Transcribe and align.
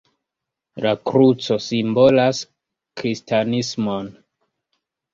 La 0.85 0.93
kruco 1.09 1.59
simbolas 1.67 2.41
kristanismon. 3.03 4.15